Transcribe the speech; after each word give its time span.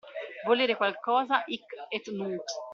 Volere 0.47 0.77
qualcosa 0.81 1.41
"hic 1.57 1.77
et 2.01 2.13
nunc". 2.19 2.59